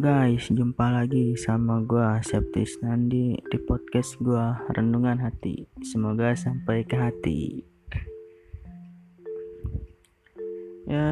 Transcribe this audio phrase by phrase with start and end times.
[0.00, 5.68] Guys, jumpa lagi sama gua Septis Nandi di podcast gua Renungan Hati.
[5.84, 7.60] Semoga sampai ke hati.
[10.88, 11.04] Ya,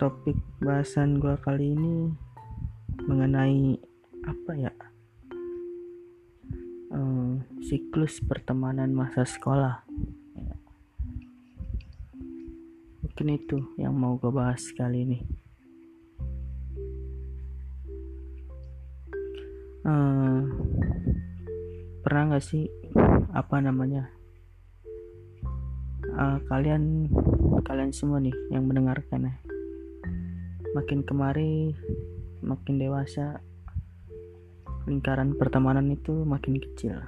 [0.00, 2.16] topik bahasan gua kali ini
[3.04, 3.76] mengenai
[4.24, 4.72] apa ya?
[6.88, 9.84] Uh, siklus pertemanan masa sekolah.
[13.04, 15.39] Mungkin itu yang mau gue bahas kali ini.
[19.86, 20.40] Uh,
[22.00, 22.66] pernah nggak sih
[23.30, 24.10] apa namanya
[26.16, 27.06] uh, kalian
[27.62, 29.34] kalian semua nih yang mendengarkan ya
[30.74, 31.76] makin kemari
[32.40, 33.42] makin dewasa
[34.88, 36.98] lingkaran pertemanan itu makin kecil.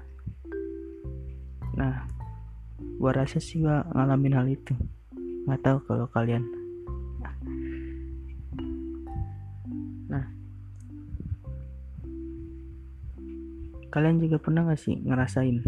[1.74, 2.04] Nah
[3.00, 4.74] gua rasa sih gua ngalamin hal itu.
[5.48, 6.44] Nggak tahu kalau kalian
[13.92, 15.60] kalian juga pernah gak sih ngerasain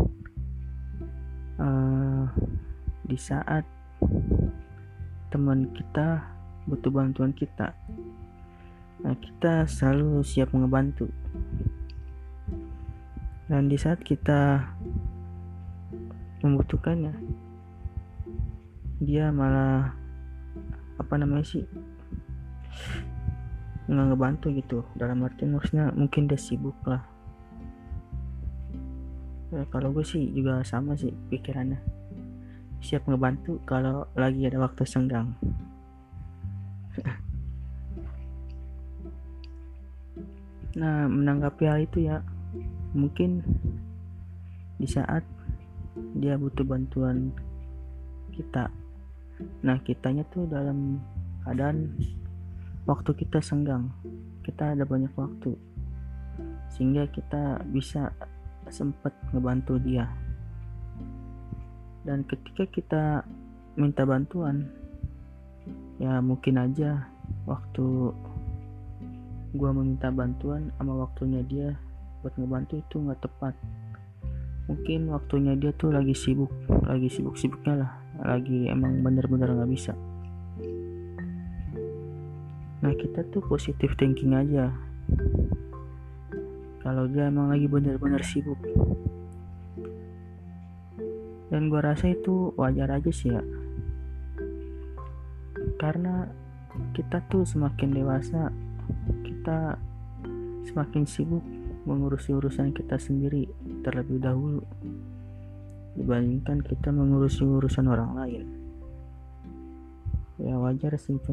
[1.61, 2.25] uh,
[3.05, 3.69] di saat
[5.29, 6.25] teman kita
[6.65, 7.77] butuh bantuan kita
[9.05, 11.13] nah kita selalu siap ngebantu.
[13.45, 14.65] Dan di saat kita
[16.41, 17.13] membutuhkannya
[19.05, 19.93] dia malah
[20.97, 21.69] apa namanya sih
[23.85, 24.79] nggak ngebantu gitu.
[24.97, 27.14] Dalam arti maksudnya mungkin dia sibuk lah
[29.71, 31.79] kalau gue sih juga sama sih pikirannya.
[32.83, 35.33] Siap ngebantu kalau lagi ada waktu senggang.
[40.75, 42.19] Nah menanggapi hal itu ya
[42.99, 43.47] mungkin
[44.75, 45.23] di saat
[46.19, 47.31] dia butuh bantuan
[48.35, 48.67] kita.
[49.63, 50.99] Nah kitanya tuh dalam
[51.47, 51.95] keadaan
[52.91, 53.87] waktu kita senggang.
[54.43, 55.55] Kita ada banyak waktu.
[56.75, 58.11] Sehingga kita bisa
[58.71, 60.09] sempat ngebantu dia.
[62.05, 63.03] Dan ketika kita
[63.75, 64.69] minta bantuan
[65.97, 67.09] ya mungkin aja
[67.49, 68.13] waktu
[69.55, 71.69] gua meminta bantuan sama waktunya dia
[72.21, 73.55] buat ngebantu itu nggak tepat.
[74.65, 76.53] Mungkin waktunya dia tuh lagi sibuk
[76.89, 77.93] lagi sibuk-sibuknya lah
[78.25, 79.93] lagi emang bener-bener nggak bisa.
[82.85, 84.69] Nah kita tuh positif thinking aja
[86.85, 88.61] kalau dia emang lagi bener-bener sibuk.
[91.49, 93.41] Dan gue rasa itu wajar aja sih ya.
[95.81, 96.29] Karena
[96.93, 98.53] kita tuh semakin dewasa
[99.25, 99.81] kita
[100.69, 101.45] semakin sibuk
[101.89, 103.49] mengurusi urusan kita sendiri
[103.81, 104.61] terlebih dahulu
[105.95, 108.45] dibandingkan kita mengurusi urusan orang lain.
[110.37, 111.31] Ya wajar sih itu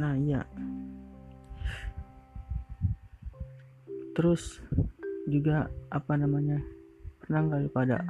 [0.00, 0.40] nah iya
[4.16, 4.64] terus
[5.28, 6.56] juga apa namanya
[7.20, 8.00] pernah kali pada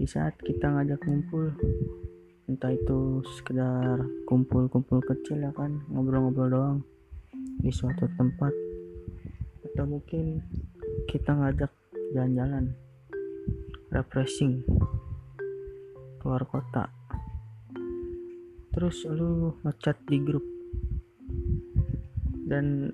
[0.00, 1.52] di saat kita ngajak kumpul
[2.48, 6.78] entah itu sekedar kumpul-kumpul kecil ya kan ngobrol-ngobrol doang
[7.60, 8.50] di suatu tempat
[9.68, 10.40] atau mungkin
[11.04, 11.70] kita ngajak
[12.16, 12.72] jalan-jalan
[13.92, 14.64] refreshing
[16.20, 16.92] keluar kota.
[18.72, 20.51] Terus lu ngechat di grup
[22.52, 22.92] dan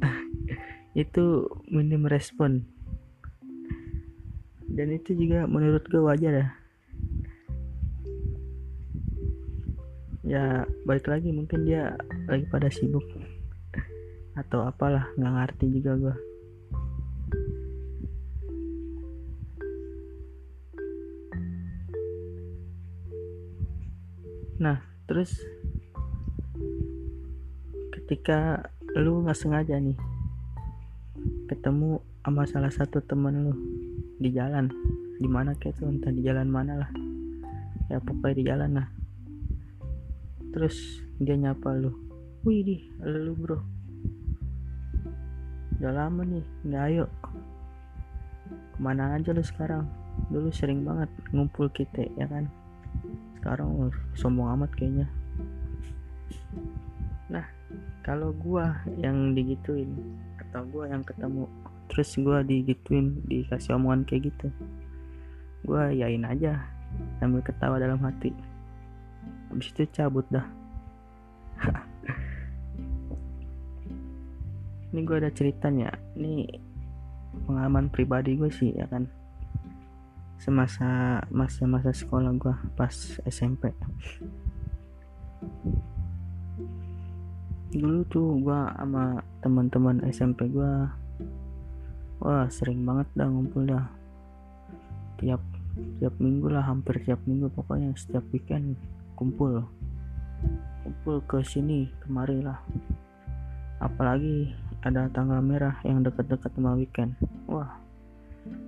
[0.96, 2.64] itu minim respon.
[4.64, 6.48] Dan itu juga menurut gue wajar ya.
[10.24, 10.44] Ya
[10.88, 11.92] balik lagi mungkin dia
[12.24, 13.04] lagi pada sibuk.
[14.40, 16.16] Atau apalah nggak ngerti juga gue
[24.54, 24.78] nah
[25.10, 25.34] terus
[27.90, 29.98] ketika lu nggak sengaja nih
[31.50, 33.54] ketemu sama salah satu temen lu
[34.16, 34.70] di jalan.
[35.20, 35.90] Di mana kayak tuh?
[35.90, 36.90] Entah di jalan mana lah.
[37.92, 38.88] Ya pokoknya di jalan lah.
[40.54, 41.92] Terus dia nyapa lu
[42.46, 43.58] wih di lu bro.
[45.80, 47.04] Udah lama nih nggak ayo.
[48.72, 49.84] Ke mana aja lu sekarang?
[50.30, 52.46] Dulu sering banget ngumpul kita ya kan?
[53.36, 55.10] Sekarang sombong amat kayaknya.
[57.28, 57.44] Nah
[58.04, 59.90] kalau gua yang digituin
[60.38, 61.48] atau gua yang ketemu
[61.88, 64.52] terus gua digituin dikasih omongan kayak gitu
[65.64, 66.60] gua yain aja
[67.18, 68.30] sambil ketawa dalam hati.
[69.50, 70.46] Habis itu cabut dah.
[74.94, 75.90] Ini gua ada ceritanya.
[76.14, 76.46] Ini
[77.46, 79.10] pengalaman pribadi gue sih ya kan?
[80.38, 82.94] Semasa masa-masa sekolah gue pas
[83.26, 83.74] SMP
[87.74, 90.86] dulu tuh gue sama teman-teman SMP gue
[92.22, 93.90] wah sering banget dah ngumpul dah.
[95.18, 95.42] Tiap
[95.98, 98.78] tiap minggu lah hampir tiap minggu pokoknya setiap weekend
[99.18, 99.66] kumpul.
[100.86, 102.62] Kumpul ke sini kemari lah.
[103.82, 104.54] Apalagi
[104.86, 107.18] ada tanggal merah yang deket-deket sama weekend.
[107.50, 107.74] Wah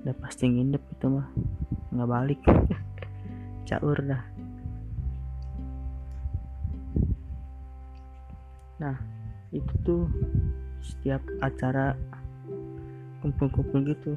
[0.02, 1.28] udah pasti nginep itu mah.
[1.94, 2.40] Nggak balik.
[3.70, 4.45] Caur dah
[8.76, 8.96] nah
[9.54, 10.04] itu tuh
[10.84, 11.96] setiap acara
[13.24, 14.12] kumpul-kumpul gitu.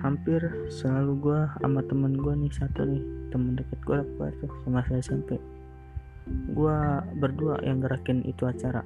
[0.00, 0.40] Hampir
[0.70, 3.02] selalu gue sama temen gue nih satu nih
[3.34, 5.38] temen deket gue lah tuh sama saya SMP
[6.26, 6.78] gue
[7.22, 8.82] berdua yang gerakin itu acara.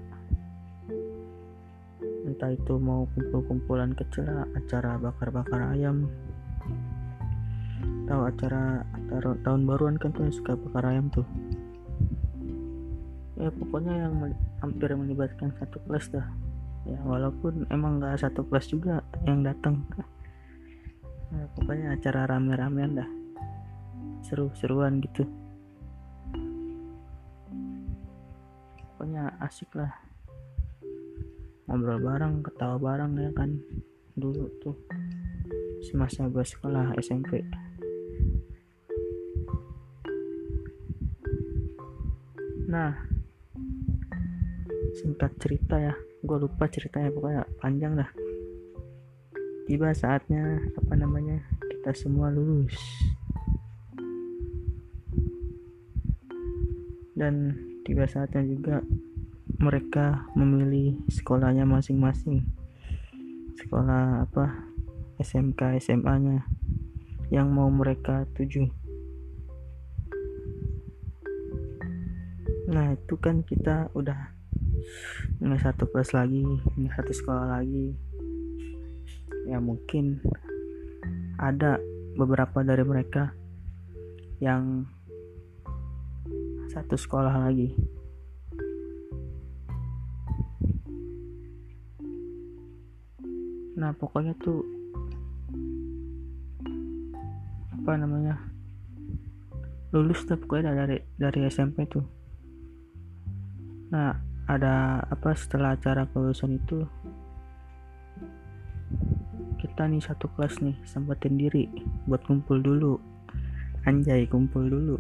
[2.29, 6.05] Entah itu mau kumpul-kumpulan kecil lah acara bakar-bakar ayam.
[8.05, 8.85] Tahu acara
[9.41, 11.25] tahun baruan kan tuh suka bakar ayam tuh
[13.41, 14.15] ya pokoknya yang
[14.61, 16.29] hampir melibatkan satu kelas dah.
[16.85, 19.81] Ya walaupun emang nggak satu kelas juga yang datang.
[21.31, 23.11] Ya, pokoknya acara rame-ramean dah.
[24.27, 25.25] Seru-seruan gitu.
[28.95, 29.95] Pokoknya asik lah.
[31.71, 33.57] Ngobrol bareng ketawa bareng ya kan.
[34.19, 34.77] Dulu tuh
[35.81, 37.41] semasa gue sekolah SMP
[42.71, 42.95] nah
[44.99, 45.95] singkat cerita ya.
[46.21, 48.11] Gue lupa ceritanya pokoknya panjang dah.
[49.71, 51.39] Tiba saatnya apa namanya
[51.71, 52.75] kita semua lulus.
[57.15, 57.55] Dan
[57.85, 58.81] tiba saatnya juga
[59.61, 62.49] mereka memilih sekolahnya masing-masing.
[63.61, 64.73] Sekolah apa?
[65.21, 66.39] SMK SMA nya
[67.29, 68.73] yang mau mereka tuju.
[72.73, 74.40] Nah itu kan kita udah
[75.41, 76.45] nggak satu kelas lagi
[76.77, 77.97] nggak satu sekolah lagi.
[79.49, 80.21] Ya mungkin
[81.41, 81.81] ada
[82.15, 83.33] beberapa dari mereka
[84.41, 84.85] yang
[86.71, 87.73] satu sekolah lagi.
[93.81, 94.61] Nah pokoknya tuh
[97.81, 98.37] apa namanya
[99.91, 102.05] lulus tuh pokoknya dari dari SMP tuh.
[103.91, 106.83] Nah ada apa setelah acara kelulusan itu
[109.63, 111.71] kita nih satu kelas nih sempetin diri
[112.11, 112.99] buat kumpul dulu.
[113.87, 114.99] Anjay kumpul dulu.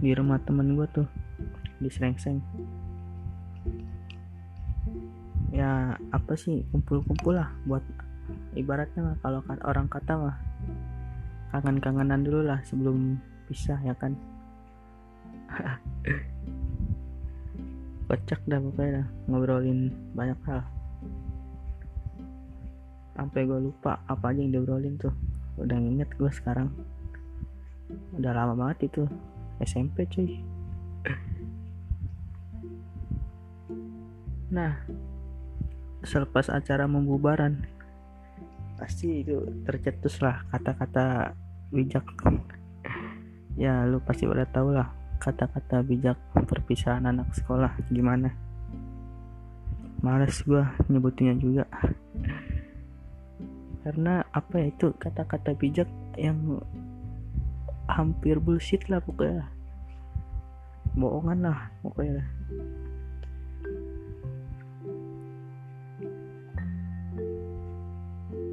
[0.00, 1.08] Di rumah temen gue tuh
[1.78, 2.40] di Srengseng
[5.54, 7.80] ya apa sih kumpul-kumpul lah buat
[8.52, 10.36] ibaratnya lah kalau orang kata mah
[11.50, 13.16] kangen-kangenan dulu lah sebelum
[13.48, 14.12] pisah ya kan
[18.08, 19.06] kocak dah pokoknya dah.
[19.28, 20.64] ngobrolin banyak hal.
[23.12, 25.12] Sampai gue lupa apa aja yang diobrolin tuh.
[25.60, 26.72] Udah nginget gue sekarang.
[28.16, 29.04] Udah lama banget itu.
[29.60, 30.40] SMP cuy.
[34.48, 34.80] Nah
[36.00, 37.68] selepas acara membubaran
[38.78, 41.36] pasti itu tercetus lah kata-kata
[41.70, 42.08] bijak.
[43.58, 48.30] Ya lu pasti udah tau lah kata-kata bijak perpisahan anak sekolah gimana?
[49.98, 51.66] Males gua nyebutinnya juga.
[53.82, 56.62] Karena apa ya itu kata-kata bijak yang
[57.90, 59.50] hampir bullshit lah pokoknya.
[60.94, 62.22] Bohongan lah pokoknya.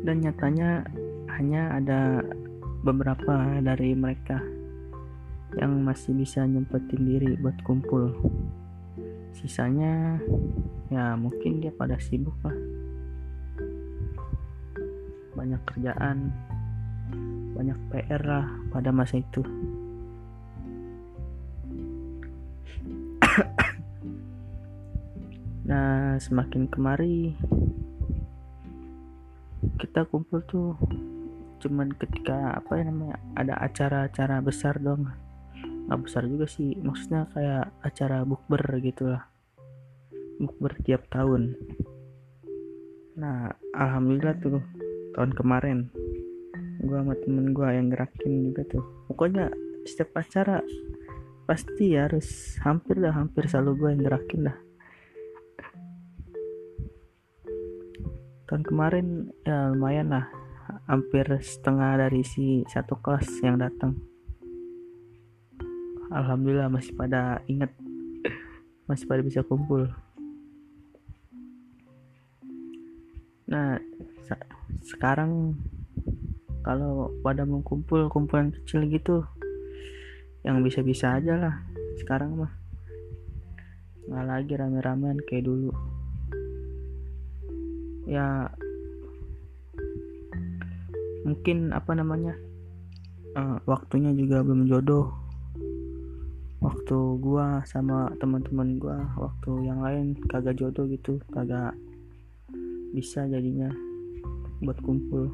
[0.06, 0.86] Dan nyatanya
[1.38, 2.22] hanya ada
[2.86, 4.38] beberapa dari mereka
[5.56, 8.12] yang masih bisa nyempetin diri buat kumpul.
[9.36, 10.20] Sisanya
[10.92, 12.56] ya mungkin dia pada sibuk lah.
[15.36, 16.32] Banyak kerjaan
[17.56, 19.42] banyak PR lah pada masa itu.
[25.66, 27.34] Nah semakin kemari
[29.82, 30.78] kita kumpul tuh
[31.58, 35.10] cuman ketika apa ya namanya ada acara-acara besar dong
[35.86, 36.74] nggak besar juga sih.
[36.82, 39.24] Maksudnya kayak acara bukber gitulah.
[40.42, 41.56] Bukber tiap tahun.
[43.16, 44.60] Nah alhamdulillah tuh
[45.16, 45.80] tahun kemarin.
[46.86, 48.84] Gua sama temen gua yang gerakin juga tuh.
[49.10, 49.54] Pokoknya
[49.86, 50.60] setiap acara
[51.46, 54.58] pasti harus hampir dah hampir selalu gua yang gerakin dah.
[58.46, 60.26] Tahun kemarin ya lumayan lah.
[60.90, 64.15] Hampir setengah dari si satu kelas yang datang
[66.14, 67.72] alhamdulillah masih pada inget
[68.86, 69.90] masih pada bisa kumpul.
[73.50, 73.82] Nah
[74.86, 75.58] sekarang
[76.66, 79.26] kalau pada mau kumpul kumpulan kecil gitu
[80.46, 81.56] yang bisa-bisa aja lah.
[81.98, 82.54] Sekarang mah
[84.06, 85.74] nggak lagi rame-ramean kayak dulu.
[88.06, 88.54] Ya
[91.26, 92.38] mungkin apa namanya
[93.34, 95.25] uh, waktunya juga belum jodoh
[96.86, 101.74] waktu gua sama teman-teman gua waktu yang lain kagak jodoh gitu kagak
[102.94, 103.74] bisa jadinya
[104.62, 105.34] buat kumpul.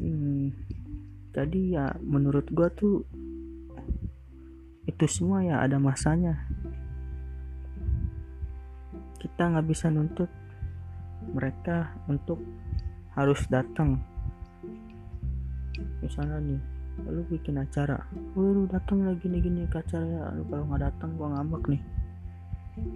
[0.00, 0.48] Hmm,
[1.36, 3.04] jadi ya menurut gua tuh
[4.88, 6.48] itu semua ya ada masanya.
[9.20, 10.32] Kita nggak bisa nuntut
[11.36, 12.40] mereka untuk
[13.12, 14.00] harus datang.
[16.00, 17.98] Misalnya nih lu bikin acara.
[18.38, 20.24] Lu datang lagi nih gini ke acara ya.
[20.38, 21.82] Lu kalau nggak datang gua ngambek nih.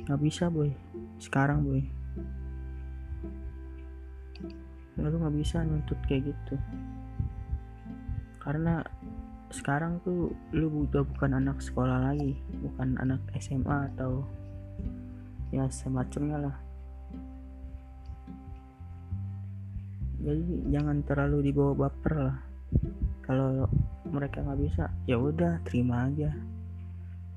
[0.06, 0.70] Nggak bisa boy.
[1.18, 1.82] Sekarang boy.
[4.98, 6.54] Lu nggak bisa nuntut kayak gitu.
[8.38, 8.80] Karena
[9.50, 12.38] sekarang tuh lu udah bukan anak sekolah lagi.
[12.62, 14.22] Bukan anak SMA atau
[15.50, 16.56] ya semacamnya lah.
[20.18, 22.38] Jadi jangan terlalu dibawa baper lah
[23.28, 23.68] kalau
[24.08, 26.32] mereka nggak bisa ya udah terima aja.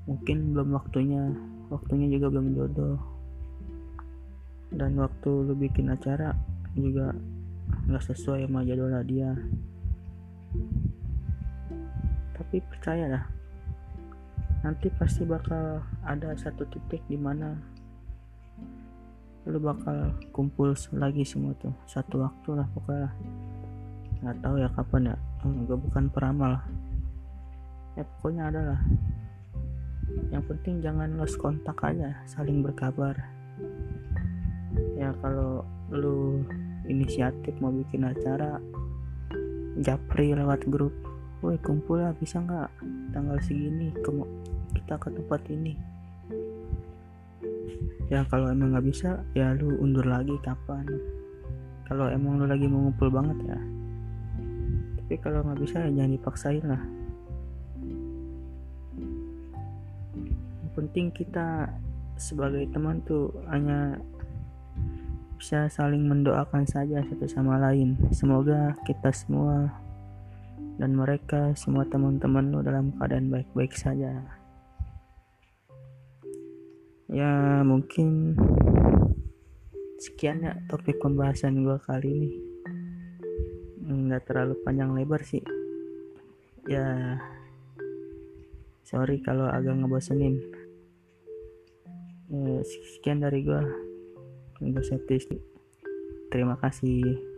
[0.08, 1.36] Mungkin belum waktunya
[1.68, 2.96] waktunya juga belum jodoh.
[4.72, 6.32] Dan waktu lu bikin acara
[6.72, 7.12] juga
[7.92, 9.36] nggak sesuai sama jadwal dia.
[12.40, 13.28] Tapi percayalah
[14.62, 17.58] nanti pasti bakal ada satu titik di mana
[19.42, 23.10] lu bakal kumpul lagi semua tuh satu waktu lah pokoknya
[24.22, 25.16] nggak tahu ya kapan ya.
[25.42, 26.62] Hmm, gue bukan peramal.
[27.98, 28.80] Ya pokoknya adalah.
[30.30, 33.18] Yang penting jangan lost kontak aja saling berkabar.
[34.94, 36.46] Ya kalau lu
[36.86, 38.62] inisiatif mau bikin acara
[39.82, 40.94] japri lewat grup.
[41.42, 42.70] Woi kumpul lah bisa nggak?
[43.10, 44.10] Tanggal segini ke
[44.78, 45.74] kita ke tempat ini.
[48.06, 50.86] Ya kalau emang nggak bisa ya lu undur lagi kapan.
[51.90, 53.71] Kalau emang lu lagi mau ngumpul banget ya
[55.02, 56.82] tapi kalau nggak bisa ya jangan dipaksain lah.
[60.62, 61.68] Yang penting kita
[62.14, 63.98] sebagai teman tuh hanya
[65.42, 67.98] bisa saling mendoakan saja satu sama lain.
[68.14, 69.74] Semoga kita semua
[70.78, 74.22] dan mereka semua teman-teman lo dalam keadaan baik-baik saja.
[77.10, 78.38] Ya mungkin
[79.98, 82.51] sekian ya topik pembahasan gue kali ini
[83.92, 85.44] nggak terlalu panjang lebar sih.
[86.66, 87.18] Ya
[88.88, 90.40] sorry kalau agak ngebosenin.
[92.32, 93.60] Ya, sekian dari gue
[94.62, 94.84] gue
[96.32, 97.31] terima kasih